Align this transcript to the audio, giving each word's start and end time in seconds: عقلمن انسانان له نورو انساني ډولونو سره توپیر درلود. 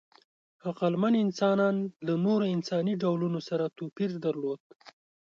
عقلمن 0.69 1.13
انسانان 1.25 1.75
له 2.05 2.13
نورو 2.25 2.45
انساني 2.55 2.93
ډولونو 3.03 3.39
سره 3.49 3.73
توپیر 3.77 4.09
درلود. 4.25 4.59